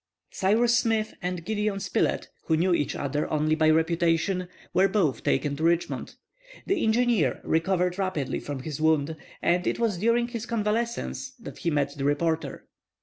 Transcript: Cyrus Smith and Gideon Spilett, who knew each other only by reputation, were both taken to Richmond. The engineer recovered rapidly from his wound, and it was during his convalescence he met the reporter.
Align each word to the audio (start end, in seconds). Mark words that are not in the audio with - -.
Cyrus 0.31 0.79
Smith 0.79 1.13
and 1.21 1.45
Gideon 1.45 1.79
Spilett, 1.79 2.29
who 2.45 2.57
knew 2.57 2.73
each 2.73 2.95
other 2.95 3.29
only 3.31 3.53
by 3.53 3.69
reputation, 3.69 4.47
were 4.73 4.87
both 4.87 5.23
taken 5.23 5.55
to 5.57 5.63
Richmond. 5.63 6.15
The 6.65 6.83
engineer 6.83 7.39
recovered 7.43 7.99
rapidly 7.99 8.39
from 8.39 8.61
his 8.61 8.81
wound, 8.81 9.15
and 9.43 9.67
it 9.67 9.77
was 9.77 9.99
during 9.99 10.29
his 10.29 10.47
convalescence 10.47 11.33
he 11.59 11.69
met 11.69 11.95
the 11.95 12.03
reporter. 12.05 12.67